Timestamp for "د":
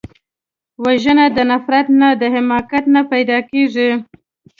1.35-1.37, 2.21-2.23